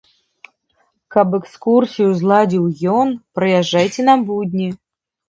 Каб 1.15 1.35
экскурсію 1.39 2.09
зладзіў 2.21 2.63
ён, 2.97 3.13
прыязджайце 3.41 4.01
на 4.09 4.15
будні. 4.31 4.69